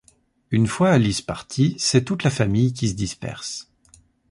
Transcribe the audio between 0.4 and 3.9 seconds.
Une fois Alice partie, c’est toute la famille qui se disperse.